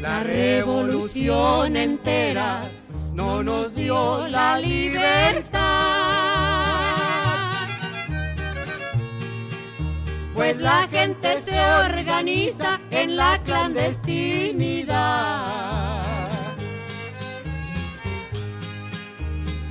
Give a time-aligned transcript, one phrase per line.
[0.00, 2.62] La revolución entera
[3.12, 5.60] no nos dio la libertad.
[10.34, 15.52] Pues la gente se organiza en la clandestinidad.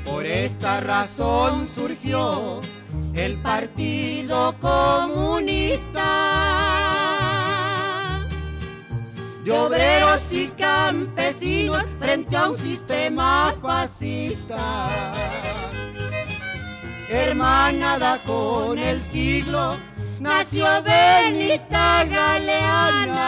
[0.06, 2.62] Por esta razón surgió
[3.16, 6.79] el Partido Comunista
[9.50, 15.12] de obreros y campesinos frente a un sistema fascista.
[17.10, 19.76] Hermanada con el siglo,
[20.20, 23.26] nació Benita Galeana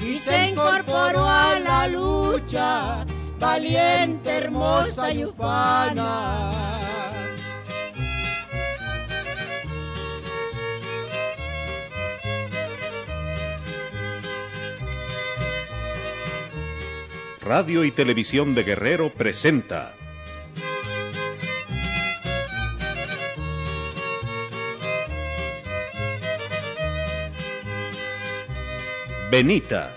[0.00, 3.06] y se incorporó a la lucha,
[3.38, 6.67] valiente, hermosa y ufana.
[17.48, 19.94] Radio y Televisión de Guerrero presenta.
[29.30, 29.94] Benita.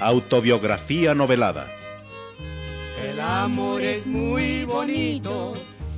[0.00, 1.66] Autobiografía novelada.
[3.04, 5.54] El amor es muy bonito,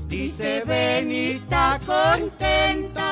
[0.09, 3.10] dice Benita contenta.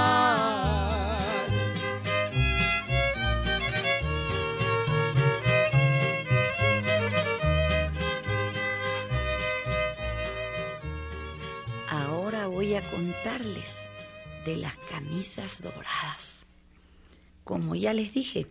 [11.91, 13.87] Ahora voy a contarles
[14.45, 16.45] de las camisas doradas.
[17.45, 18.47] Como ya les dije,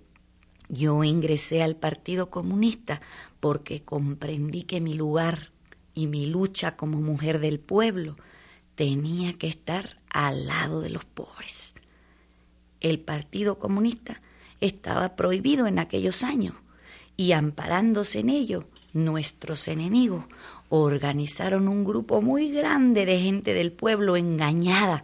[0.70, 3.02] yo ingresé al Partido Comunista
[3.40, 5.52] porque comprendí que mi lugar
[5.94, 8.16] y mi lucha como mujer del pueblo
[8.76, 11.74] tenía que estar al lado de los pobres.
[12.80, 14.22] El Partido Comunista
[14.62, 16.56] estaba prohibido en aquellos años
[17.16, 20.26] y amparándose en ello, nuestros enemigos
[20.70, 25.04] organizaron un grupo muy grande de gente del pueblo engañada,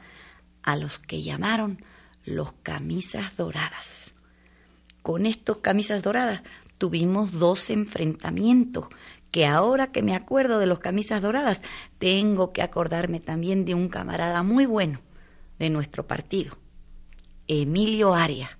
[0.72, 1.84] a los que llamaron
[2.26, 4.14] los camisas doradas.
[5.02, 6.44] Con estos camisas doradas
[6.78, 8.88] tuvimos dos enfrentamientos,
[9.32, 11.64] que ahora que me acuerdo de los camisas doradas,
[11.98, 15.02] tengo que acordarme también de un camarada muy bueno
[15.58, 16.58] de nuestro partido,
[17.48, 18.52] Emilio Arias.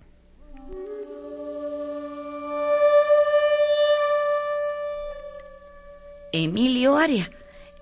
[6.32, 7.32] Emilio Arias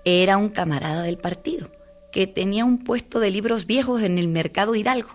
[0.04, 1.70] era un camarada del partido
[2.18, 5.10] que tenía un puesto de libros viejos en el mercado Hidalgo.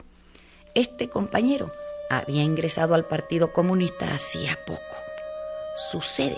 [0.73, 1.69] Este compañero
[2.09, 4.95] había ingresado al Partido Comunista hacía poco.
[5.91, 6.37] Sucede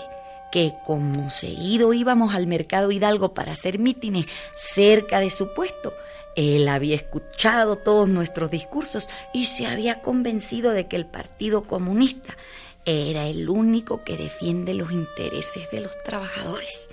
[0.50, 4.26] que como seguido íbamos al mercado Hidalgo para hacer mítines
[4.56, 5.94] cerca de su puesto,
[6.34, 12.36] él había escuchado todos nuestros discursos y se había convencido de que el Partido Comunista
[12.84, 16.90] era el único que defiende los intereses de los trabajadores.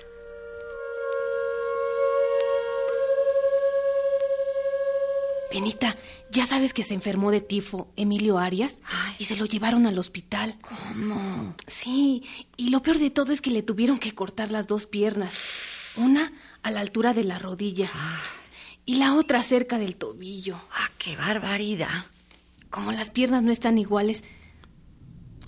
[5.53, 5.95] Benita,
[6.31, 8.81] ¿ya sabes que se enfermó de tifo Emilio Arias?
[8.87, 9.15] Ay.
[9.19, 10.57] Y se lo llevaron al hospital.
[10.61, 11.55] ¿Cómo?
[11.67, 12.23] Sí,
[12.57, 15.93] y lo peor de todo es que le tuvieron que cortar las dos piernas.
[15.97, 17.87] Una a la altura de la rodilla
[18.83, 20.55] y la otra cerca del tobillo.
[20.71, 22.07] ¡Ah, qué barbaridad!
[22.71, 24.23] Como las piernas no están iguales,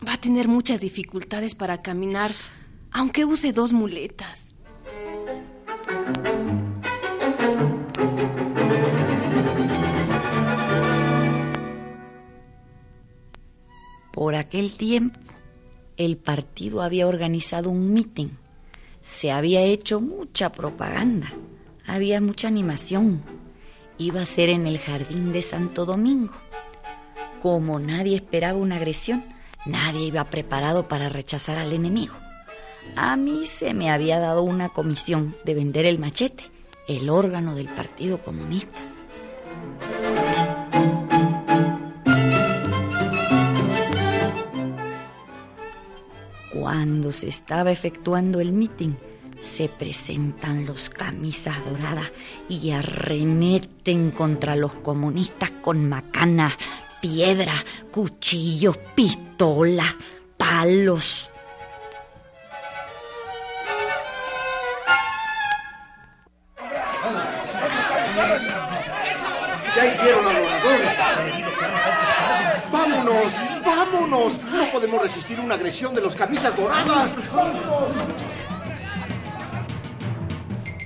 [0.08, 2.30] va a tener muchas dificultades para caminar,
[2.92, 4.54] aunque use dos muletas.
[14.16, 15.20] Por aquel tiempo,
[15.98, 18.38] el partido había organizado un mitin.
[19.02, 21.28] Se había hecho mucha propaganda.
[21.86, 23.22] Había mucha animación.
[23.98, 26.34] Iba a ser en el jardín de Santo Domingo.
[27.42, 29.26] Como nadie esperaba una agresión,
[29.66, 32.16] nadie iba preparado para rechazar al enemigo.
[32.96, 36.56] A mí se me había dado una comisión de vender el machete
[36.88, 38.80] el órgano del Partido Comunista.
[46.66, 48.98] Cuando se estaba efectuando el mitin,
[49.38, 52.12] se presentan los camisas doradas
[52.50, 56.58] y arremeten contra los comunistas con macanas,
[57.02, 59.96] piedras, cuchillos, pistolas,
[60.38, 61.30] palos.
[69.76, 70.50] Ya hicieron a los
[72.72, 73.55] ¡Vámonos!
[73.76, 74.40] ¡Vámonos!
[74.40, 77.12] No podemos resistir una agresión de los camisas doradas.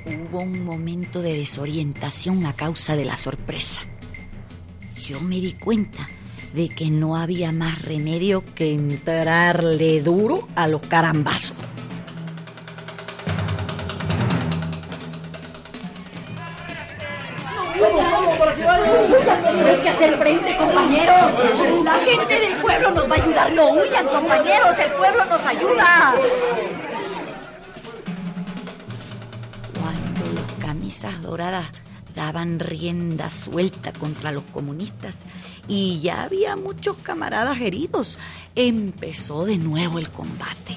[0.05, 3.81] Hubo un momento de desorientación a causa de la sorpresa.
[4.97, 6.09] Yo me di cuenta
[6.53, 11.57] de que no había más remedio que entrarle duro a los carambazos.
[19.51, 21.83] Tenemos que hacer frente, compañeros.
[21.83, 23.51] La gente del pueblo nos va a ayudar.
[23.53, 24.77] No huyan, compañeros.
[24.79, 26.13] El pueblo nos ayuda.
[29.79, 31.71] Cuando los camisas doradas
[32.15, 35.23] daban rienda suelta contra los comunistas
[35.67, 38.19] y ya había muchos camaradas heridos,
[38.55, 40.75] empezó de nuevo el combate.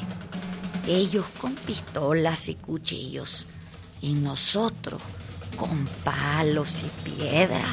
[0.87, 3.47] Ellos con pistolas y cuchillos
[4.01, 5.03] y nosotros
[5.57, 7.67] con palos y piedras.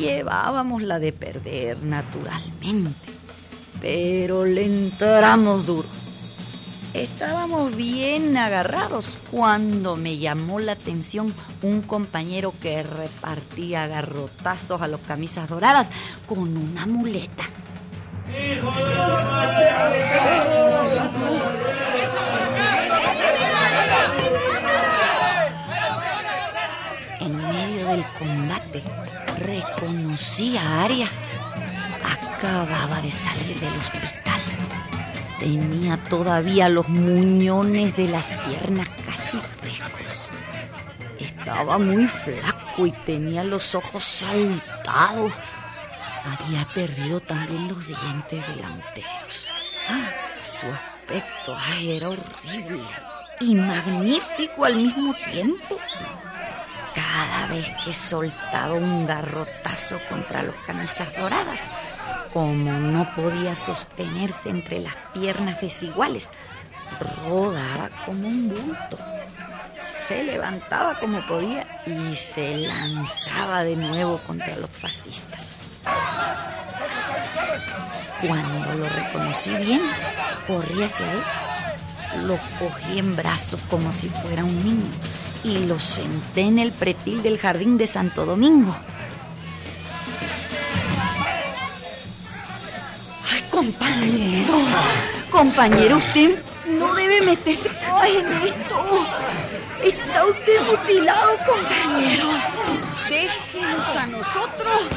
[0.00, 3.12] Llevábamos la de perder naturalmente,
[3.82, 5.86] pero le entramos duro.
[6.94, 15.02] Estábamos bien agarrados cuando me llamó la atención un compañero que repartía garrotazos a los
[15.02, 15.90] camisas doradas
[16.26, 17.44] con una muleta.
[27.20, 28.82] En medio del combate
[29.40, 31.06] reconocí a Aria.
[32.04, 34.40] Acababa de salir del hospital.
[35.38, 40.30] Tenía todavía los muñones de las piernas casi frescos.
[41.18, 45.32] Estaba muy flaco y tenía los ojos saltados.
[46.24, 49.52] Había perdido también los dientes delanteros.
[49.88, 52.84] Ah, su aspecto era horrible
[53.40, 55.78] y magnífico al mismo tiempo.
[57.20, 61.70] Cada vez que soltaba un garrotazo contra los camisas doradas,
[62.32, 66.30] como no podía sostenerse entre las piernas desiguales,
[66.98, 68.98] rodaba como un bulto.
[69.76, 75.58] Se levantaba como podía y se lanzaba de nuevo contra los fascistas.
[78.26, 79.82] Cuando lo reconocí bien,
[80.46, 81.22] corrí hacia él.
[82.26, 84.90] Lo cogí en brazos como si fuera un niño
[85.44, 88.76] y lo senté en el pretil del jardín de Santo Domingo.
[93.30, 94.58] ¡Ay, compañero!
[95.30, 99.06] Compañero, usted no debe meterse en esto.
[99.82, 102.26] Está usted mutilado, compañero.
[103.08, 104.88] Déjenos a nosotros.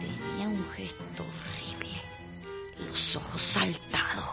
[0.00, 2.00] Tenía un gesto horrible.
[2.88, 4.30] Los ojos saltados.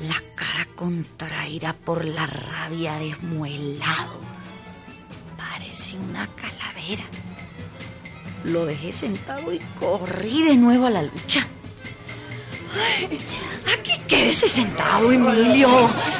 [0.00, 0.45] La cara
[0.76, 4.20] contraída por la rabia desmuelado.
[5.36, 7.04] Parecía una calavera.
[8.44, 11.40] Lo dejé sentado y corrí de nuevo a la lucha.
[13.00, 13.18] Ay,
[13.74, 15.68] aquí quédese sentado, Emilio.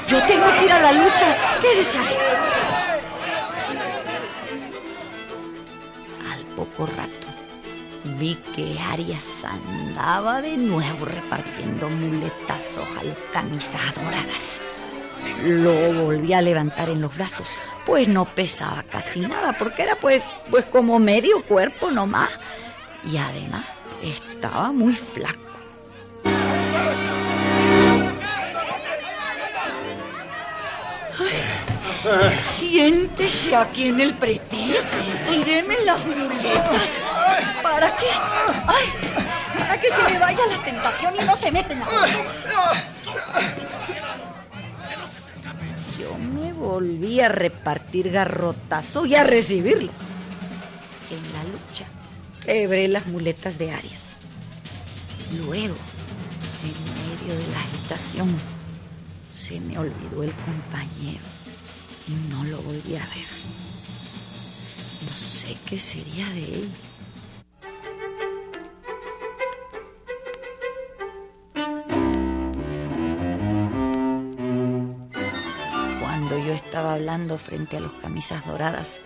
[0.08, 1.60] Yo tengo que ir a la lucha.
[1.60, 2.16] Quédese ahí.
[6.32, 7.25] Al poco rato
[8.18, 14.62] vi que Arias andaba de nuevo repartiendo muletazos a las camisas doradas.
[15.44, 17.48] Lo volví a levantar en los brazos,
[17.84, 22.38] pues no pesaba casi nada, porque era pues, pues como medio cuerpo nomás.
[23.10, 23.64] Y además
[24.02, 25.46] estaba muy flaco.
[32.38, 34.76] Siéntese aquí en el pretil
[35.32, 37.00] y deme las muletas.
[37.72, 38.06] ¿Para qué?
[38.66, 38.86] Ay,
[39.58, 41.86] para que se me vaya la tentación y no se meten a
[45.98, 49.90] Yo me volví a repartir garrotazo y a recibirlo.
[51.10, 51.86] En la lucha
[52.44, 54.16] quebré las muletas de Arias.
[55.32, 55.74] Luego,
[56.62, 58.36] en medio de la agitación,
[59.32, 61.24] se me olvidó el compañero
[62.06, 63.26] y no lo volví a ver.
[65.04, 66.70] No sé qué sería de él.
[77.38, 79.00] Frente a los camisas doradas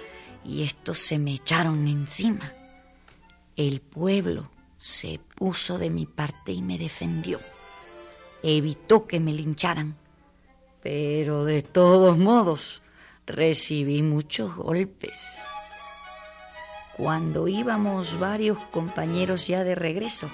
[0.45, 2.53] y estos se me echaron encima.
[3.57, 7.41] El pueblo se puso de mi parte y me defendió.
[8.43, 9.97] Evitó que me lincharan.
[10.83, 12.83] Pero de todos modos,
[13.27, 15.43] recibí muchos golpes.
[16.97, 20.31] Cuando íbamos varios compañeros ya de regreso,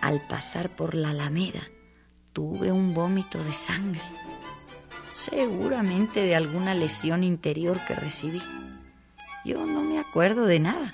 [0.00, 1.60] al pasar por la alameda,
[2.32, 4.00] tuve un vómito de sangre,
[5.16, 8.42] seguramente de alguna lesión interior que recibí.
[9.46, 10.92] Yo no me acuerdo de nada.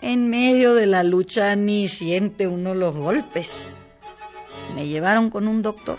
[0.00, 3.66] En medio de la lucha ni siente uno los golpes.
[4.74, 5.98] Me llevaron con un doctor,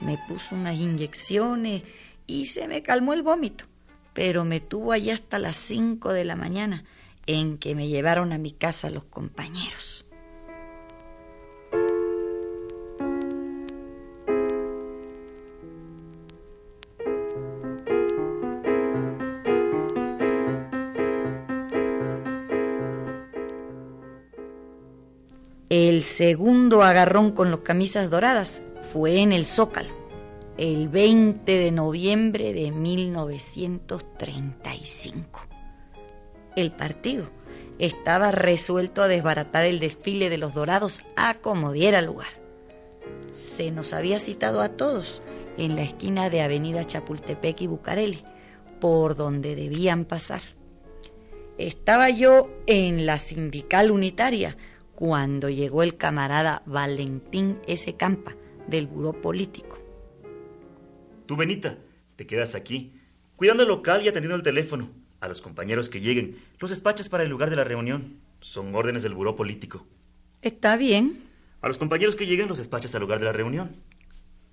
[0.00, 1.82] me puso unas inyecciones
[2.26, 3.66] y se me calmó el vómito,
[4.14, 6.84] pero me tuvo allí hasta las cinco de la mañana
[7.26, 10.06] en que me llevaron a mi casa los compañeros.
[25.94, 29.94] El segundo agarrón con los camisas doradas fue en el Zócalo,
[30.58, 35.46] el 20 de noviembre de 1935.
[36.56, 37.30] El partido
[37.78, 42.26] estaba resuelto a desbaratar el desfile de los dorados a como diera lugar.
[43.30, 45.22] Se nos había citado a todos
[45.58, 48.24] en la esquina de Avenida Chapultepec y Bucareli,
[48.80, 50.42] por donde debían pasar.
[51.56, 54.56] Estaba yo en la sindical unitaria,
[54.94, 57.94] cuando llegó el camarada Valentín S.
[57.96, 58.36] Campa,
[58.66, 59.78] del Buró Político.
[61.26, 61.78] Tú, Benita,
[62.16, 62.92] te quedas aquí,
[63.36, 64.90] cuidando el local y atendiendo el teléfono.
[65.20, 68.20] A los compañeros que lleguen, los despachas para el lugar de la reunión.
[68.40, 69.86] Son órdenes del Buró Político.
[70.42, 71.24] Está bien.
[71.62, 73.74] A los compañeros que lleguen, los despachas al lugar de la reunión.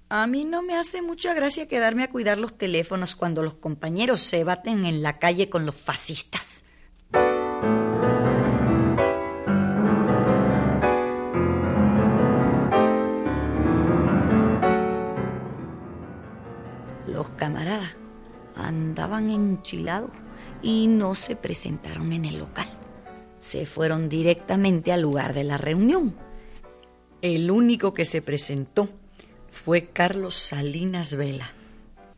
[0.07, 4.21] A mí no me hace mucha gracia quedarme a cuidar los teléfonos cuando los compañeros
[4.21, 6.63] se baten en la calle con los fascistas.
[17.41, 17.97] Los camaradas
[18.55, 20.11] andaban enchilados
[20.61, 22.67] y no se presentaron en el local.
[23.39, 26.15] Se fueron directamente al lugar de la reunión.
[27.23, 28.89] El único que se presentó
[29.49, 31.51] fue Carlos Salinas Vela.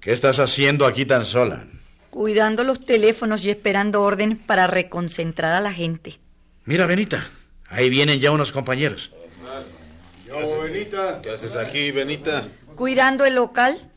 [0.01, 1.67] ¿Qué estás haciendo aquí tan sola?
[2.09, 6.19] Cuidando los teléfonos y esperando órdenes para reconcentrar a la gente.
[6.65, 7.29] Mira, Benita,
[7.69, 9.09] ahí vienen ya unos compañeros.
[10.27, 11.21] Yo, Benita.
[11.21, 12.45] ¿Qué haces aquí, Benita?
[12.75, 13.89] Cuidando el local.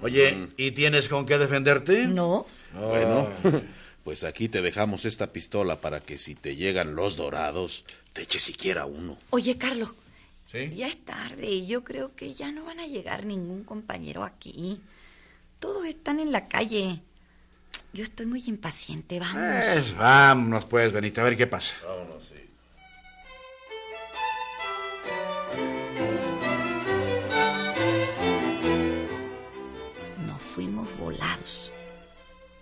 [0.00, 2.06] Oye, ¿y tienes con qué defenderte?
[2.06, 2.46] No.
[2.74, 3.28] Bueno,
[4.04, 8.42] pues aquí te dejamos esta pistola para que si te llegan los dorados, te eches
[8.42, 9.18] siquiera uno.
[9.30, 9.90] Oye, Carlos.
[10.50, 10.72] ¿Sí?
[10.74, 14.80] Ya es tarde y yo creo que ya no van a llegar ningún compañero aquí.
[15.58, 17.02] Todos están en la calle.
[17.92, 19.34] Yo estoy muy impaciente, vamos.
[19.34, 21.74] Pues vámonos, pues, Benita, a ver qué pasa.
[21.84, 22.47] Vámonos, sí.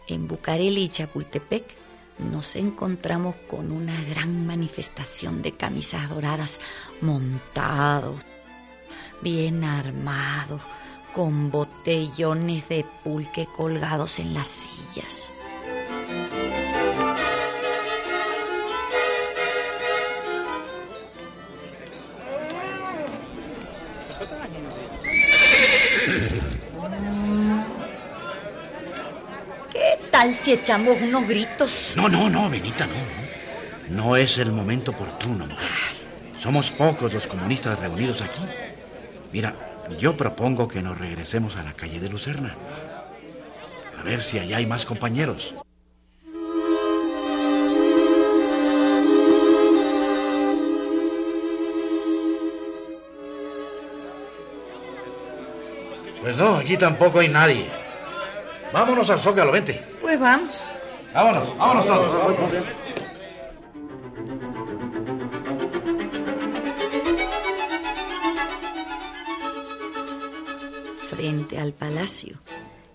[0.09, 1.65] En Bucareli y Chapultepec
[2.19, 6.61] nos encontramos con una gran manifestación de camisas doradas
[7.01, 8.21] montados,
[9.21, 10.63] bien armados,
[11.15, 15.33] con botellones de pulque colgados en las sillas.
[30.35, 31.95] Si echamos unos gritos?
[31.97, 32.95] No, no, no, Benita, no.
[33.91, 35.69] No, No es el momento oportuno, mujer.
[36.43, 38.41] Somos pocos los comunistas reunidos aquí.
[39.33, 39.55] Mira,
[39.99, 42.55] yo propongo que nos regresemos a la calle de Lucerna.
[43.99, 45.55] A ver si allá hay más compañeros.
[56.21, 57.71] Pues no, aquí tampoco hay nadie.
[58.73, 59.81] Vámonos al Zócalo, vente.
[60.07, 60.55] Pues vamos.
[61.13, 62.37] Vámonos, vámonos todos.
[71.11, 72.39] Frente al palacio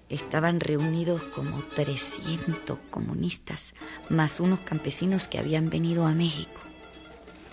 [0.08, 3.74] estaban reunidos como 300 comunistas,
[4.08, 6.62] más unos campesinos que habían venido a México.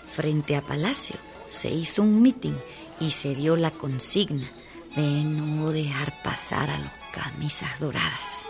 [0.07, 1.17] Frente a palacio
[1.49, 2.55] se hizo un mitin
[3.01, 4.49] y se dio la consigna
[4.95, 8.47] de no dejar pasar a los camisas doradas.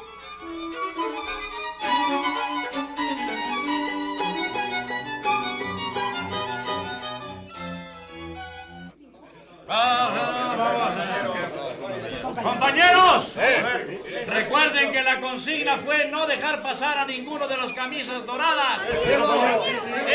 [15.86, 18.80] Fue no dejar pasar a ninguno de los camisas doradas.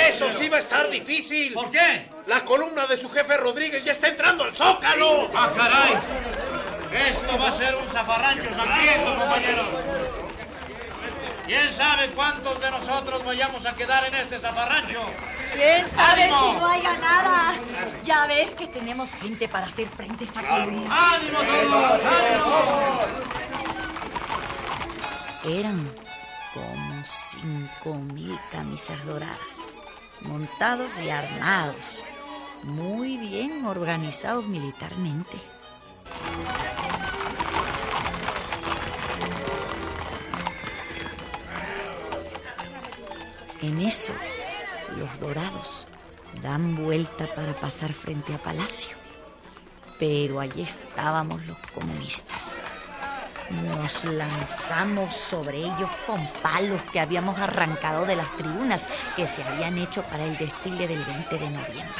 [0.08, 1.52] Eso sí va a estar difícil.
[1.54, 2.08] ¿Por qué?
[2.26, 5.30] La columna de su jefe Rodríguez ya está entrando al zócalo.
[5.34, 5.94] ¡Ah, caray!
[7.10, 9.66] Esto va a ser un zafarrancho sangriento, compañeros.
[11.46, 15.02] ¿Quién sabe cuántos de nosotros vayamos a quedar en este zafarrancho?
[15.54, 16.52] ¿Quién sabe ¡Ánimo!
[16.52, 17.54] si no haya nada?
[18.02, 21.14] Ya ves que tenemos gente para hacer frente a esa columna.
[21.14, 22.00] ¡Ánimo todos!
[22.00, 23.43] ¡Ánimo!
[25.44, 25.86] Eran
[26.54, 29.74] como cinco mil camisas doradas,
[30.22, 32.02] montados y armados,
[32.62, 35.36] muy bien organizados militarmente.
[43.60, 44.14] En eso,
[44.98, 45.86] los dorados
[46.42, 48.96] dan vuelta para pasar frente a Palacio.
[49.98, 52.62] Pero allí estábamos los comunistas.
[53.50, 59.76] Nos lanzamos sobre ellos con palos que habíamos arrancado de las tribunas que se habían
[59.78, 61.94] hecho para el desfile del 20 de noviembre.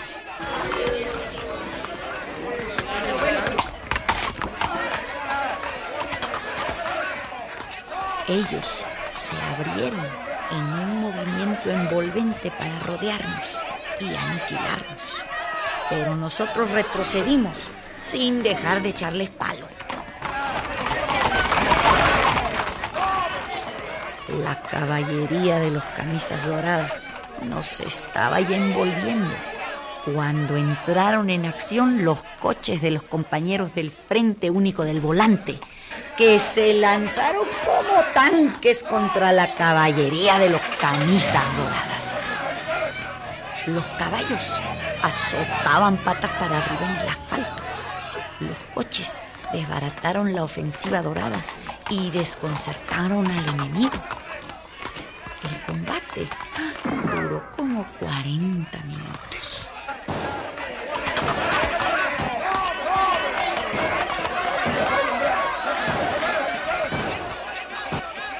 [8.26, 10.06] Ellos se abrieron
[10.50, 13.58] en un movimiento envolvente para rodearnos
[14.00, 15.24] y aniquilarnos.
[15.90, 17.70] Pero nosotros retrocedimos
[18.00, 19.66] sin dejar de echarles palo.
[24.42, 26.92] La caballería de los camisas doradas
[27.44, 29.30] nos estaba ya envolviendo
[30.04, 35.60] cuando entraron en acción los coches de los compañeros del Frente Único del Volante,
[36.16, 42.24] que se lanzaron como tanques contra la caballería de los camisas doradas.
[43.66, 44.60] Los caballos
[45.02, 47.62] azotaban patas para arriba en el asfalto.
[48.40, 49.22] Los coches
[49.52, 51.40] desbarataron la ofensiva dorada
[51.88, 53.92] y desconcertaron al enemigo.
[55.44, 56.28] El combate
[57.14, 59.68] duró como 40 minutos.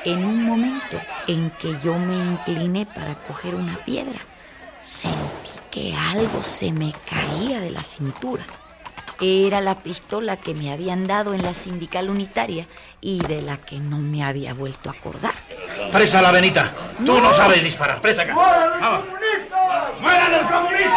[0.05, 4.21] En un momento en que yo me incliné para coger una piedra,
[4.83, 8.45] sentí que algo se me caía de la cintura.
[9.21, 12.67] Era la pistola que me habían dado en la sindical unitaria
[13.01, 15.35] y de la que no me había vuelto a acordar.
[15.93, 16.73] Presa la Benita.
[17.05, 18.01] Tú no sabes disparar.
[18.01, 18.35] Presa acá.
[18.35, 19.05] Vamos.
[20.01, 20.95] ¡Mueran los comunistas!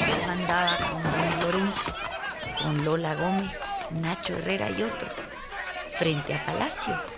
[0.00, 1.94] Yo andaba con Don Lorenzo,
[2.60, 3.50] con Lola Gómez,
[3.90, 5.08] Nacho Herrera y otro,
[5.94, 7.13] frente a Palacio.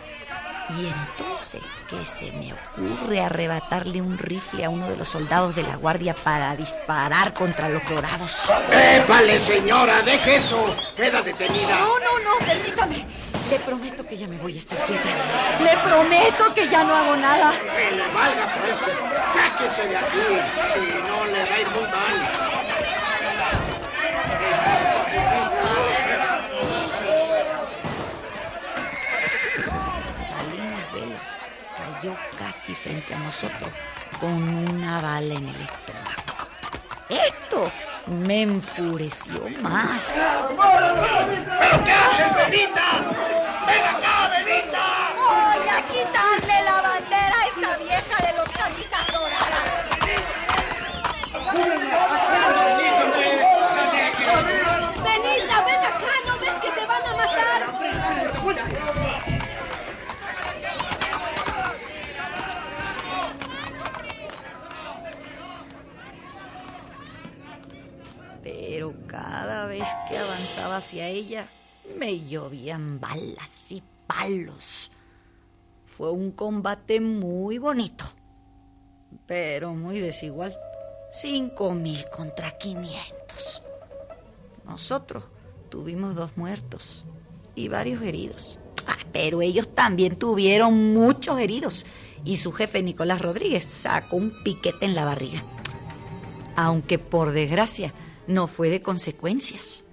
[0.69, 5.63] Y entonces que se me ocurre arrebatarle un rifle a uno de los soldados de
[5.63, 8.53] la guardia para disparar contra los dorados.
[8.73, 10.03] ¡Épale, señora!
[10.03, 10.77] ¡Deje eso!
[10.97, 11.79] ¡Queda detenida!
[11.79, 13.07] No, no, no, permítame.
[13.49, 15.09] Le prometo que ya me voy a estar quieta.
[15.61, 17.53] Le prometo que ya no hago nada.
[17.53, 18.91] ¡Que le valga por eso!
[19.33, 20.41] ¡Sáquese de aquí!
[20.75, 22.17] Si no, le va a ir muy mal.
[30.27, 31.21] Salinas Vela
[32.57, 33.69] casi frente a nosotros
[34.19, 36.49] con una bala en el estómago.
[37.11, 37.71] Esto
[38.07, 40.25] me enfureció más.
[41.61, 43.13] ¿Pero qué haces, Benita?
[43.67, 44.96] ¡Ven acá, Benita!
[71.17, 71.49] Ella,
[71.99, 74.91] me llovían balas y palos.
[75.87, 78.05] Fue un combate muy bonito,
[79.27, 80.57] pero muy desigual.
[81.11, 83.63] Cinco mil contra quinientos.
[84.67, 85.25] Nosotros
[85.71, 87.05] tuvimos dos muertos
[87.55, 88.59] y varios heridos.
[88.87, 91.87] Ah, pero ellos también tuvieron muchos heridos
[92.25, 95.43] y su jefe Nicolás Rodríguez sacó un piquete en la barriga.
[96.57, 97.95] Aunque por desgracia
[98.27, 99.86] no fue de consecuencias.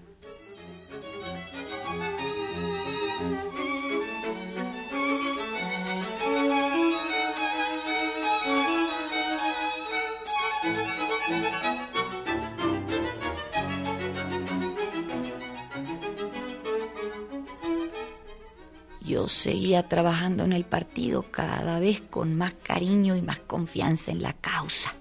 [19.03, 24.21] Yo seguía trabajando en el partido cada vez con más cariño y más confianza en
[24.21, 24.95] la causa.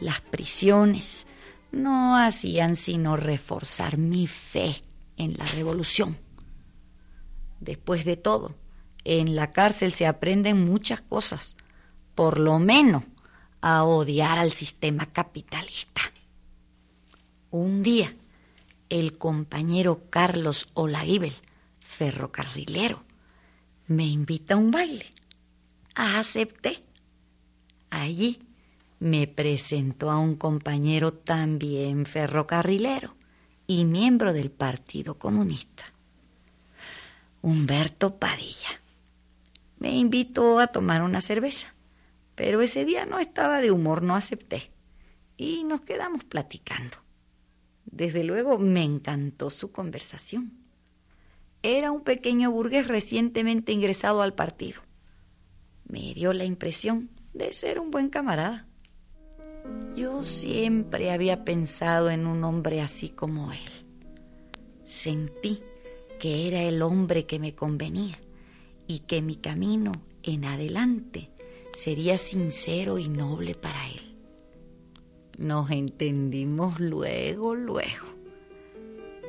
[0.00, 1.26] Las prisiones
[1.72, 4.82] no hacían sino reforzar mi fe
[5.16, 6.18] en la revolución.
[7.60, 8.54] Después de todo,
[9.04, 11.56] en la cárcel se aprenden muchas cosas,
[12.14, 13.04] por lo menos
[13.62, 16.02] a odiar al sistema capitalista.
[17.50, 18.14] Un día,
[18.88, 21.32] el compañero Carlos Olaguibel,
[22.00, 23.04] ferrocarrilero,
[23.86, 25.04] me invita a un baile.
[25.94, 26.82] Acepté.
[27.90, 28.40] Allí
[29.00, 33.16] me presentó a un compañero también ferrocarrilero
[33.66, 35.92] y miembro del Partido Comunista,
[37.42, 38.80] Humberto Padilla.
[39.78, 41.74] Me invitó a tomar una cerveza,
[42.34, 44.72] pero ese día no estaba de humor, no acepté,
[45.36, 46.96] y nos quedamos platicando.
[47.84, 50.59] Desde luego me encantó su conversación.
[51.62, 54.80] Era un pequeño burgués recientemente ingresado al partido.
[55.86, 58.66] Me dio la impresión de ser un buen camarada.
[59.94, 63.58] Yo siempre había pensado en un hombre así como él.
[64.84, 65.62] Sentí
[66.18, 68.18] que era el hombre que me convenía
[68.86, 69.92] y que mi camino
[70.22, 71.30] en adelante
[71.72, 74.16] sería sincero y noble para él.
[75.38, 78.06] Nos entendimos luego, luego.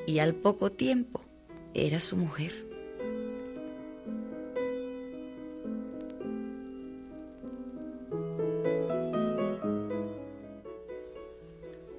[0.08, 1.24] Y al poco tiempo
[1.74, 2.68] era su mujer.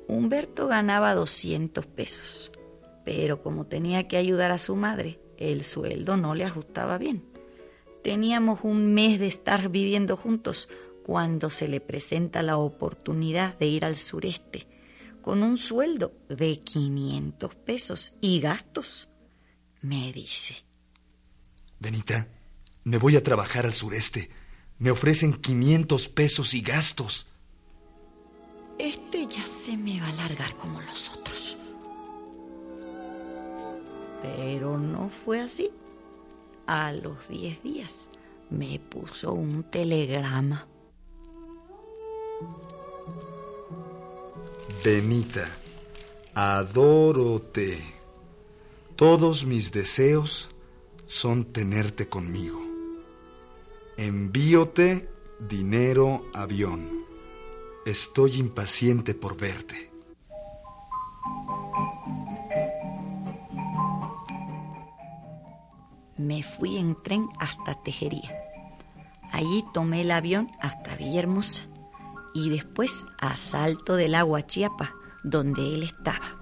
[0.09, 2.53] Humberto ganaba 200 pesos,
[3.05, 7.25] pero como tenía que ayudar a su madre, el sueldo no le ajustaba bien.
[8.03, 10.69] Teníamos un mes de estar viviendo juntos
[11.03, 14.67] cuando se le presenta la oportunidad de ir al sureste
[15.23, 19.09] con un sueldo de 500 pesos y gastos.
[19.83, 20.65] Me dice,
[21.81, 22.29] Benita,
[22.85, 24.31] me voy a trabajar al sureste.
[24.79, 27.27] Me ofrecen 500 pesos y gastos.
[28.79, 31.57] Este ya se me va a largar como los otros.
[34.23, 35.71] Pero no fue así.
[36.69, 38.09] A los 10 días
[38.51, 40.69] me puso un telegrama.
[44.85, 45.49] Benita,
[46.35, 48.02] adórote.
[49.03, 50.49] Todos mis deseos
[51.07, 52.63] son tenerte conmigo.
[53.97, 55.11] Envíote
[55.41, 57.05] dinero avión.
[57.85, 59.91] Estoy impaciente por verte.
[66.17, 68.31] Me fui en tren hasta Tejería.
[69.33, 71.65] Allí tomé el avión hasta Villahermosa
[72.35, 76.42] y después a Salto del Agua Chiapa, donde él estaba.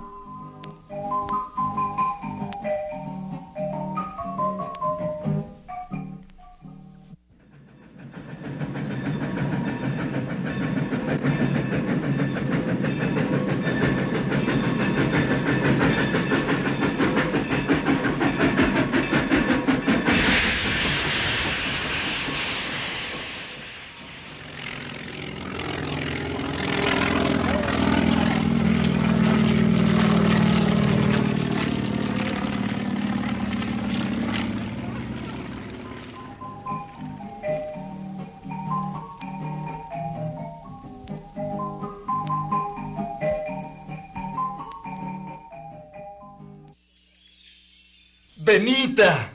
[48.51, 49.33] Benita,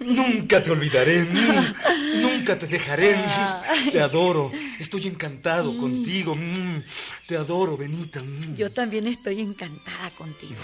[0.00, 1.24] nunca te olvidaré,
[2.22, 3.22] nunca, te dejaré.
[3.92, 6.34] Te adoro, estoy encantado contigo.
[6.34, 6.82] mm,
[7.28, 8.22] Te adoro, Benita.
[8.22, 8.54] mm.
[8.56, 10.56] Yo también estoy encantada contigo.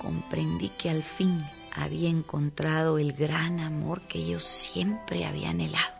[0.00, 5.92] Comprendí que al fin había encontrado el gran amor que yo siempre había anhelado.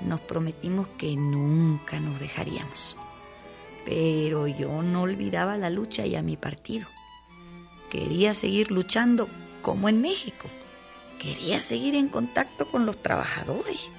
[0.00, 2.96] Nos prometimos que nunca nos dejaríamos.
[3.84, 6.86] Pero yo no olvidaba la lucha y a mi partido.
[7.90, 9.28] Quería seguir luchando
[9.60, 10.48] como en México.
[11.18, 13.90] Quería seguir en contacto con los trabajadores.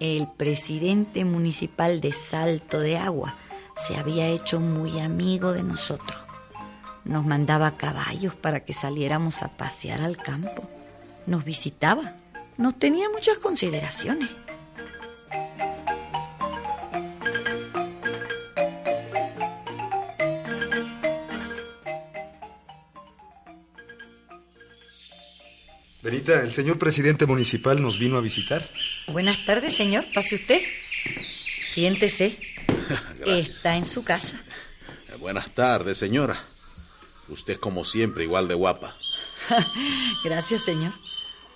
[0.00, 3.34] El presidente municipal de Salto de Agua
[3.74, 6.25] se había hecho muy amigo de nosotros.
[7.06, 10.68] Nos mandaba caballos para que saliéramos a pasear al campo.
[11.26, 12.16] Nos visitaba.
[12.56, 14.28] Nos tenía muchas consideraciones.
[26.02, 28.68] Benita, el señor presidente municipal nos vino a visitar.
[29.08, 30.04] Buenas tardes, señor.
[30.12, 30.60] Pase usted.
[31.64, 32.36] Siéntese.
[33.26, 34.42] Está en su casa.
[35.20, 36.36] Buenas tardes, señora.
[37.28, 38.96] Usted como siempre igual de guapa.
[40.24, 40.92] Gracias, señor.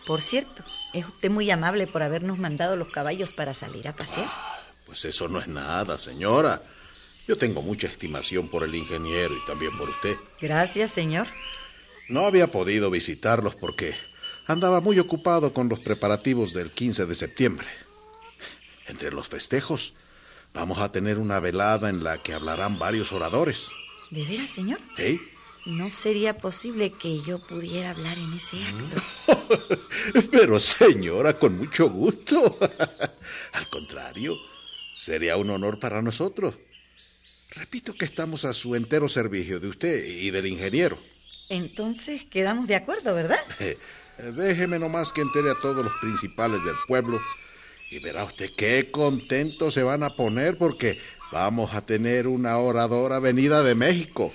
[0.07, 4.29] Por cierto, es usted muy amable por habernos mandado los caballos para salir a pasear.
[4.87, 6.63] Pues eso no es nada, señora.
[7.29, 10.17] Yo tengo mucha estimación por el ingeniero y también por usted.
[10.41, 11.29] Gracias, señor.
[12.09, 13.95] No había podido visitarlos porque
[14.47, 17.69] andaba muy ocupado con los preparativos del 15 de septiembre.
[18.89, 19.95] Entre los festejos,
[20.53, 23.69] vamos a tener una velada en la que hablarán varios oradores.
[24.11, 24.81] ¿De veras, señor?
[25.67, 29.79] No sería posible que yo pudiera hablar en ese acto.
[30.31, 32.59] Pero, señora, con mucho gusto.
[33.53, 34.37] Al contrario,
[34.95, 36.55] sería un honor para nosotros.
[37.51, 40.99] Repito que estamos a su entero servicio de usted y del ingeniero.
[41.49, 43.41] Entonces quedamos de acuerdo, ¿verdad?
[44.35, 47.21] Déjeme nomás que entere a todos los principales del pueblo
[47.91, 50.99] y verá usted qué contentos se van a poner porque
[51.33, 54.33] vamos a tener una oradora venida de México.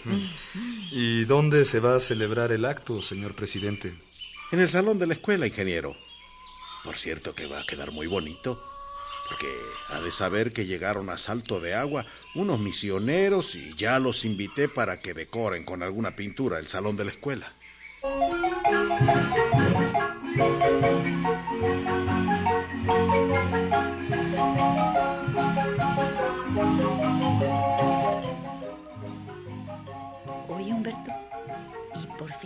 [0.92, 3.96] ¿Y dónde se va a celebrar el acto, señor presidente?
[4.52, 5.96] En el salón de la escuela, ingeniero.
[6.84, 8.62] Por cierto que va a quedar muy bonito.
[9.28, 9.48] Porque
[9.90, 12.06] ha de saber que llegaron a Salto de Agua
[12.36, 17.06] unos misioneros y ya los invité para que decoren con alguna pintura el salón de
[17.06, 17.52] la escuela.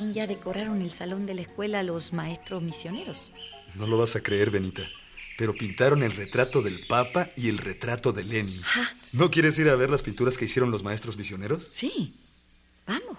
[0.10, 3.32] ¿Y por fin ya decoraron el salón de la escuela los maestros misioneros?
[3.76, 4.84] No lo vas a creer, Benita
[5.38, 8.62] pero pintaron el retrato del Papa y el retrato de Lenin.
[9.14, 11.64] ¿No quieres ir a ver las pinturas que hicieron los maestros misioneros?
[11.64, 12.14] Sí,
[12.86, 13.18] vamos.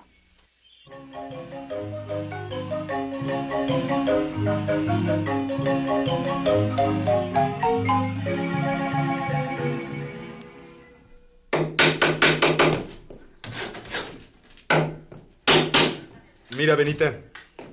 [16.60, 17.18] Mira, Benita,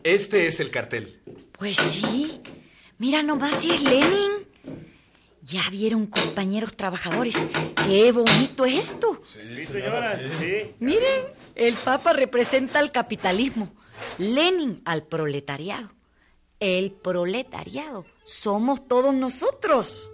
[0.02, 1.19] este es el cartel.
[1.52, 2.41] Pues sí,
[2.97, 4.47] Mira nomás si es Lenin.
[5.41, 7.36] Ya vieron, compañeros trabajadores,
[7.86, 9.21] qué bonito es esto.
[9.43, 10.73] Sí, señora, sí.
[10.80, 13.76] Miren, el Papa representa al capitalismo,
[14.19, 15.89] Lenin al proletariado.
[16.62, 20.10] El proletariado somos todos nosotros.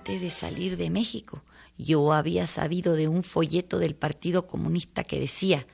[0.00, 1.44] Antes de salir de México,
[1.76, 5.66] yo había sabido de un folleto del Partido Comunista que decía,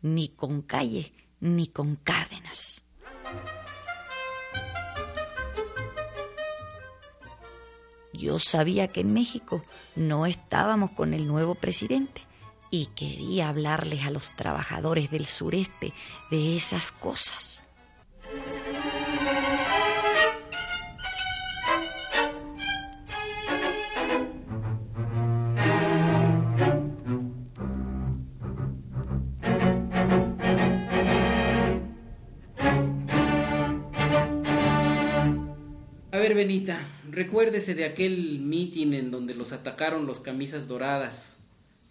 [0.00, 2.84] ni con calle, ni con Cárdenas.
[8.14, 9.62] Yo sabía que en México
[9.96, 12.22] no estábamos con el nuevo presidente
[12.70, 15.92] y quería hablarles a los trabajadores del sureste
[16.30, 17.63] de esas cosas.
[36.44, 41.36] Benita, recuérdese de aquel mitin en donde los atacaron los camisas doradas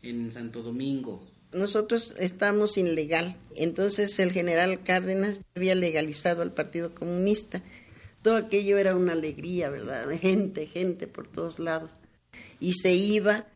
[0.04, 1.28] en Santo Domingo.
[1.54, 3.36] Nosotros estamos ilegal.
[3.56, 7.64] Entonces el general Cárdenas había legalizado al Partido Comunista.
[8.22, 10.08] Todo aquello era una alegría, ¿verdad?
[10.22, 11.90] Gente, gente por todos lados.
[12.60, 13.48] Y se iba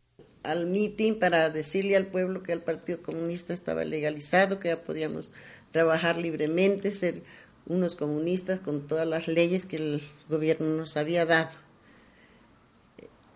[0.41, 5.31] al mitin para decirle al pueblo que el Partido Comunista estaba legalizado, que ya podíamos
[5.71, 7.21] trabajar libremente, ser
[7.67, 11.49] unos comunistas con todas las leyes que el gobierno nos había dado.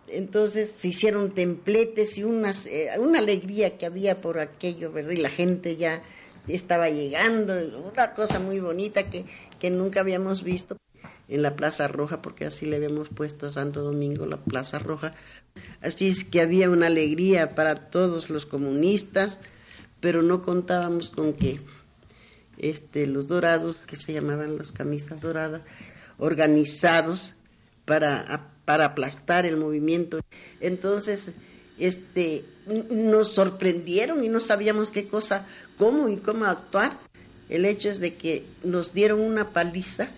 [0.07, 5.11] Entonces se hicieron templetes y unas, eh, una alegría que había por aquello, ¿verdad?
[5.11, 6.01] Y la gente ya
[6.47, 7.53] estaba llegando,
[7.91, 9.25] una cosa muy bonita que,
[9.59, 10.77] que nunca habíamos visto
[11.29, 15.13] en la Plaza Roja, porque así le habíamos puesto a Santo Domingo la Plaza Roja.
[15.81, 19.39] Así es que había una alegría para todos los comunistas,
[20.01, 21.61] pero no contábamos con que
[22.61, 25.61] este, los dorados, que se llamaban las camisas doradas,
[26.17, 27.33] organizados
[27.85, 30.21] para, para aplastar el movimiento.
[30.61, 31.31] Entonces,
[31.79, 32.45] este,
[32.89, 35.47] nos sorprendieron y no sabíamos qué cosa,
[35.77, 36.97] cómo y cómo actuar.
[37.49, 40.09] El hecho es de que nos dieron una paliza,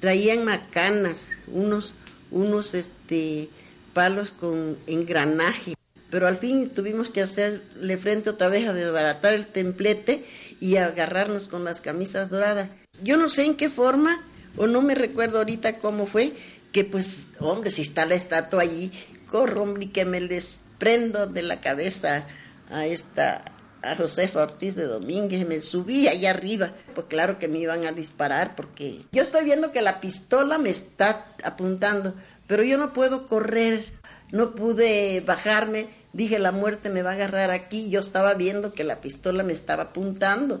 [0.00, 1.94] traían macanas, unos,
[2.32, 3.48] unos este,
[3.94, 5.74] palos con engranaje,
[6.10, 10.24] pero al fin tuvimos que hacerle frente otra vez a desbaratar el templete
[10.60, 12.70] y agarrarnos con las camisas doradas.
[13.02, 14.24] Yo no sé en qué forma,
[14.56, 16.32] o no me recuerdo ahorita cómo fue,
[16.72, 18.90] que pues, hombre, si está la estatua allí,
[19.26, 22.26] corro, hombre, que me les prendo de la cabeza
[22.70, 23.44] a esta
[23.82, 27.92] a Josefa Ortiz de Domínguez, me subí allá arriba, pues claro que me iban a
[27.92, 32.14] disparar porque yo estoy viendo que la pistola me está apuntando,
[32.46, 33.84] pero yo no puedo correr,
[34.32, 38.84] no pude bajarme, dije la muerte me va a agarrar aquí, yo estaba viendo que
[38.84, 40.60] la pistola me estaba apuntando,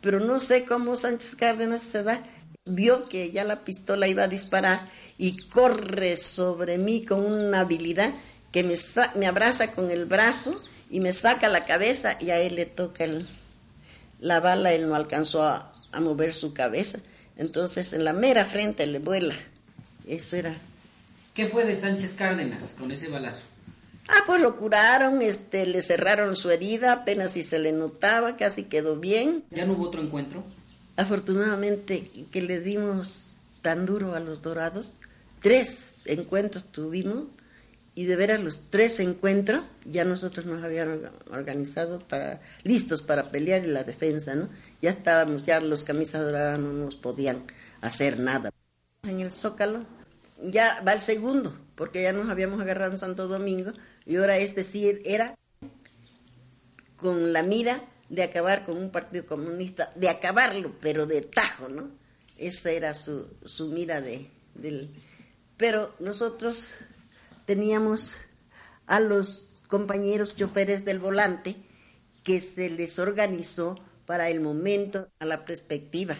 [0.00, 2.22] pero no sé cómo Sánchez Cárdenas se da,
[2.66, 8.12] vio que ya la pistola iba a disparar y corre sobre mí con una habilidad
[8.52, 8.74] que me,
[9.16, 13.04] me abraza con el brazo y me saca la cabeza y a él le toca
[14.20, 16.98] la bala, él no alcanzó a, mover su cabeza.
[17.36, 19.34] Entonces en la mera frente le vuela.
[20.06, 20.56] Eso era.
[21.34, 23.42] ¿Qué fue de Sánchez Cárdenas con ese balazo?
[24.08, 28.64] Ah, pues lo curaron, este, le cerraron su herida, apenas si se le notaba, casi
[28.64, 29.44] quedó bien.
[29.50, 30.44] ¿Ya no hubo otro encuentro?
[30.96, 34.96] Afortunadamente que le dimos tan duro a los dorados,
[35.40, 37.24] tres encuentros tuvimos,
[37.94, 40.98] y de veras los tres encuentros ya nosotros nos habíamos
[41.30, 44.48] organizado para listos para pelear en la defensa, ¿no?
[44.82, 47.44] Ya estábamos, ya los camisas doradas no nos podían
[47.80, 48.50] hacer nada.
[49.04, 49.84] En el Zócalo
[50.42, 53.72] ya va el segundo, porque ya nos habíamos agarrado en Santo Domingo
[54.06, 55.36] y ahora este sí era
[56.96, 61.90] con la mira de acabar con un partido comunista, de acabarlo, pero de tajo, ¿no?
[62.36, 64.90] Esa era su, su mira de, del...
[65.56, 66.76] Pero nosotros
[67.44, 68.26] teníamos
[68.86, 71.56] a los compañeros choferes del volante
[72.22, 76.16] que se les organizó para el momento, a la perspectiva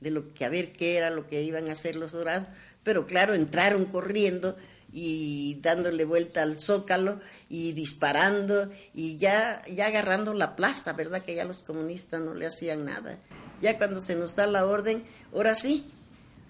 [0.00, 2.48] de lo que a ver qué era lo que iban a hacer los dorados,
[2.82, 4.56] pero claro, entraron corriendo
[4.92, 11.22] y dándole vuelta al zócalo y disparando y ya, ya agarrando la plaza, ¿verdad?
[11.22, 13.18] Que ya los comunistas no le hacían nada.
[13.60, 15.90] Ya cuando se nos da la orden, ahora sí,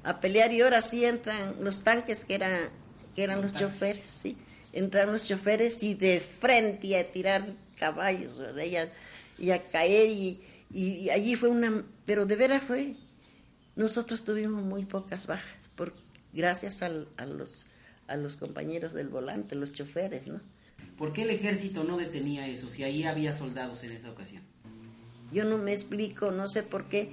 [0.04, 2.70] a pelear y ahora sí entran los tanques que eran
[3.16, 4.36] que eran los choferes, sí.
[4.72, 7.42] Entraron los choferes y de frente a tirar
[7.78, 8.90] caballos, ¿verdad?
[9.38, 12.94] Y a, caer y, y, allí fue una, pero de veras fue,
[13.74, 15.94] nosotros tuvimos muy pocas bajas, por,
[16.34, 17.64] gracias al, a, los,
[18.08, 20.40] a los compañeros del volante, los choferes, ¿no?
[20.96, 24.42] ¿Por qué el ejército no detenía eso si ahí había soldados en esa ocasión?
[25.32, 27.10] Yo no me explico, no sé por qué,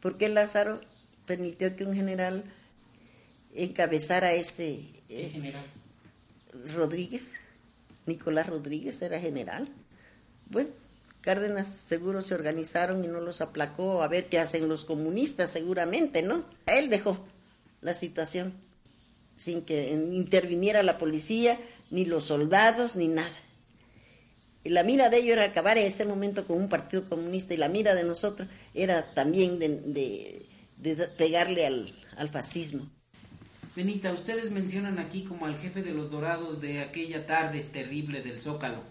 [0.00, 0.80] por qué Lázaro
[1.26, 2.44] permitió que un general
[3.54, 5.62] encabezara ese, ¿Qué general?
[6.74, 7.34] Rodríguez,
[8.06, 9.68] Nicolás Rodríguez era general.
[10.50, 10.70] Bueno,
[11.20, 16.22] Cárdenas seguro se organizaron y no los aplacó a ver qué hacen los comunistas, seguramente,
[16.22, 16.44] ¿no?
[16.66, 17.24] Él dejó
[17.80, 18.52] la situación
[19.36, 21.58] sin que interviniera la policía,
[21.90, 23.36] ni los soldados, ni nada.
[24.62, 27.58] Y la mira de ellos era acabar en ese momento con un partido comunista y
[27.58, 30.46] la mira de nosotros era también de,
[31.16, 32.88] pegarle al fascismo.
[33.76, 38.40] Benita, ustedes mencionan aquí como al jefe de los dorados de aquella tarde terrible del
[38.40, 38.84] Zócalo,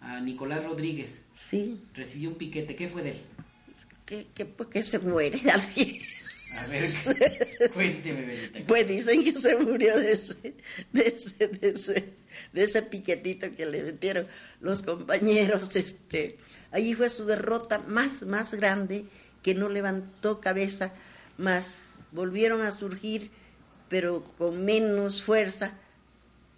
[0.00, 1.22] a Nicolás Rodríguez.
[1.34, 1.80] Sí.
[1.94, 2.76] Recibió un piquete.
[2.76, 3.16] ¿Qué fue de él?
[4.04, 5.40] Que, que, pues que se muere
[6.54, 6.88] A ver,
[7.74, 8.60] cuénteme, Benita.
[8.66, 10.54] Pues dicen que se murió de ese,
[10.92, 12.12] de ese, de ese,
[12.52, 14.26] de ese piquetito que le metieron
[14.60, 15.74] los compañeros.
[15.76, 16.38] Este,
[16.70, 19.04] allí fue su derrota más, más grande,
[19.42, 20.92] que no levantó cabeza,
[21.36, 23.30] más volvieron a surgir
[23.88, 25.72] pero con menos fuerza.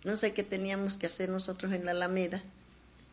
[0.05, 2.43] No sé qué teníamos que hacer nosotros en la Alameda.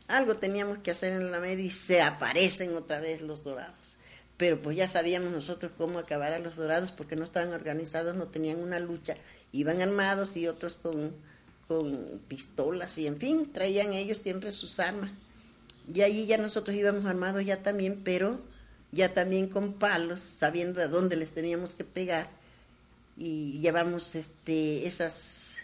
[0.07, 3.94] Algo teníamos que hacer en la Alameda y se aparecen otra vez los dorados.
[4.37, 8.27] Pero pues ya sabíamos nosotros cómo acabar a los dorados porque no estaban organizados, no
[8.27, 9.15] tenían una lucha.
[9.51, 11.13] Iban armados y otros con,
[11.67, 15.11] con pistolas y en fin, traían ellos siempre sus armas.
[15.93, 18.39] Y ahí ya nosotros íbamos armados ya también, pero
[18.91, 22.29] ya también con palos, sabiendo a dónde les teníamos que pegar
[23.17, 25.55] y llevamos este, esas,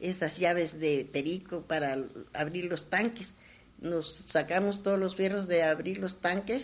[0.00, 1.98] esas llaves de perico para
[2.32, 3.28] abrir los tanques.
[3.80, 6.62] Nos sacamos todos los fierros de abrir los tanques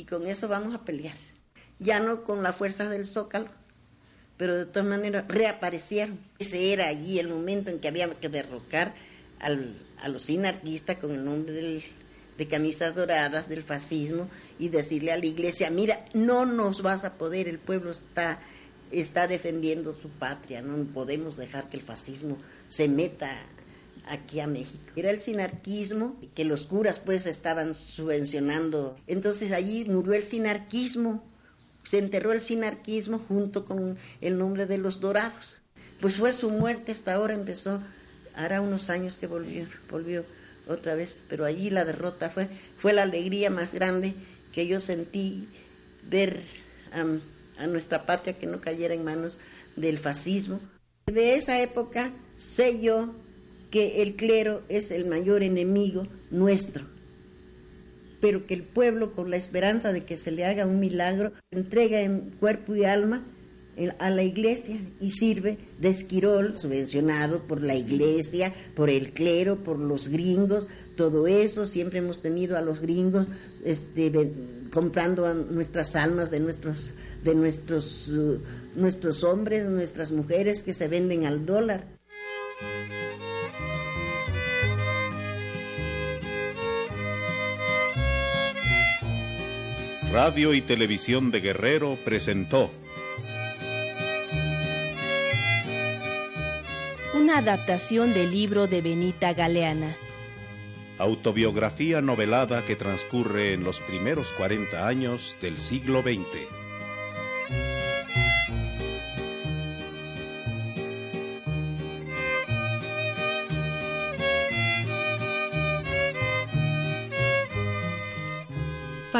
[0.00, 1.14] y con eso vamos a pelear.
[1.78, 3.48] Ya no con la fuerza del zócalo,
[4.38, 6.18] pero de todas maneras reaparecieron.
[6.38, 8.94] Ese era allí el momento en que había que derrocar
[9.40, 15.18] al, a los sinarquistas con el nombre de camisas doradas del fascismo y decirle a
[15.18, 18.38] la iglesia, mira, no nos vas a poder, el pueblo está
[18.90, 22.36] está defendiendo su patria, no podemos dejar que el fascismo
[22.68, 23.30] se meta
[24.06, 24.92] aquí a México.
[24.96, 28.96] Era el sinarquismo que los curas pues estaban subvencionando.
[29.06, 31.22] Entonces allí murió el sinarquismo,
[31.84, 35.56] se enterró el sinarquismo junto con el nombre de los dorados.
[36.00, 37.80] Pues fue su muerte, hasta ahora empezó,
[38.34, 40.24] hará unos años que volvió, volvió
[40.66, 42.48] otra vez, pero allí la derrota fue,
[42.78, 44.14] fue la alegría más grande
[44.52, 45.48] que yo sentí
[46.08, 46.40] ver
[46.92, 49.38] a nuestra patria que no cayera en manos
[49.76, 50.60] del fascismo.
[51.06, 53.14] De esa época sé yo
[53.70, 56.84] que el clero es el mayor enemigo nuestro,
[58.20, 62.00] pero que el pueblo, con la esperanza de que se le haga un milagro, entrega
[62.00, 63.24] en cuerpo y alma
[63.98, 69.78] a la iglesia y sirve de esquirol subvencionado por la iglesia, por el clero, por
[69.78, 73.26] los gringos, todo eso, siempre hemos tenido a los gringos
[73.64, 74.12] este,
[74.70, 76.94] comprando nuestras almas de nuestros,
[77.24, 78.38] de nuestros, uh,
[78.76, 81.99] nuestros hombres, nuestras mujeres que se venden al dólar.
[90.12, 92.72] Radio y Televisión de Guerrero presentó
[97.14, 99.94] una adaptación del libro de Benita Galeana.
[100.98, 106.59] Autobiografía novelada que transcurre en los primeros 40 años del siglo XX.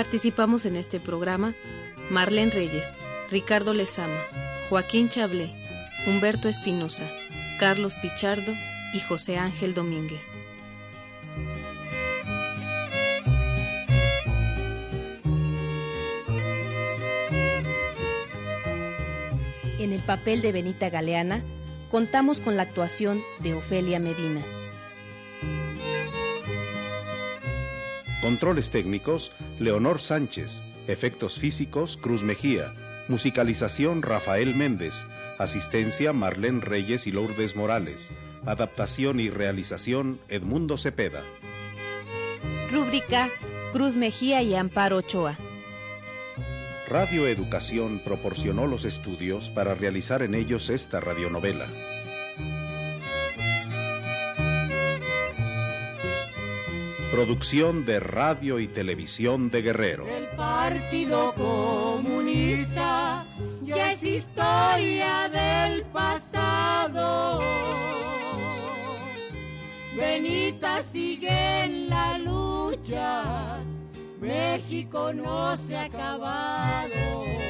[0.00, 1.54] Participamos en este programa
[2.08, 2.88] Marlene Reyes,
[3.30, 4.18] Ricardo Lezama,
[4.70, 5.54] Joaquín Chablé,
[6.06, 7.06] Humberto Espinosa,
[7.58, 8.50] Carlos Pichardo
[8.94, 10.26] y José Ángel Domínguez.
[19.78, 21.44] En el papel de Benita Galeana,
[21.90, 24.40] contamos con la actuación de Ofelia Medina.
[28.20, 30.62] Controles técnicos, Leonor Sánchez.
[30.88, 32.74] Efectos físicos, Cruz Mejía.
[33.08, 34.94] Musicalización, Rafael Méndez.
[35.38, 38.10] Asistencia Marlene Reyes y Lourdes Morales.
[38.44, 41.22] Adaptación y realización Edmundo Cepeda.
[42.70, 43.30] Rúbrica
[43.72, 45.38] Cruz Mejía y Amparo Ochoa.
[46.90, 51.66] Radio Educación proporcionó los estudios para realizar en ellos esta radionovela.
[57.10, 60.06] Producción de Radio y Televisión de Guerrero.
[60.06, 63.26] El Partido Comunista
[63.62, 67.40] ya es historia del pasado.
[69.96, 73.58] Benita sigue en la lucha,
[74.20, 77.49] México no se ha acabado.